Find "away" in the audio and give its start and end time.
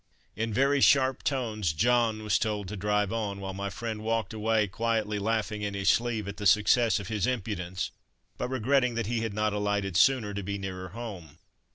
4.33-4.65